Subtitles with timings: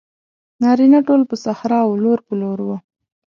[0.61, 2.77] نارینه ټول پر صحرا وو لور په لور وو.